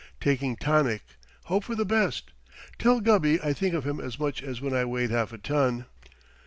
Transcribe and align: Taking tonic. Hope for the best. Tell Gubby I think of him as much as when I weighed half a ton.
Taking 0.19 0.55
tonic. 0.55 1.03
Hope 1.43 1.63
for 1.65 1.75
the 1.75 1.85
best. 1.85 2.31
Tell 2.79 3.01
Gubby 3.01 3.39
I 3.39 3.53
think 3.53 3.75
of 3.75 3.83
him 3.85 3.99
as 3.99 4.17
much 4.17 4.41
as 4.41 4.59
when 4.59 4.73
I 4.73 4.83
weighed 4.83 5.11
half 5.11 5.31
a 5.31 5.37
ton. 5.37 5.85